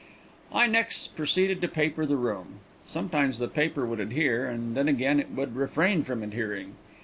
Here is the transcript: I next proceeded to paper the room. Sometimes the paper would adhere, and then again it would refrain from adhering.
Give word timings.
I 0.51 0.65
next 0.65 1.15
proceeded 1.15 1.61
to 1.61 1.67
paper 1.67 2.07
the 2.07 2.15
room. 2.17 2.61
Sometimes 2.87 3.37
the 3.37 3.47
paper 3.47 3.85
would 3.85 3.99
adhere, 3.99 4.47
and 4.49 4.75
then 4.75 4.87
again 4.87 5.19
it 5.19 5.29
would 5.29 5.55
refrain 5.55 6.01
from 6.01 6.23
adhering. 6.23 6.73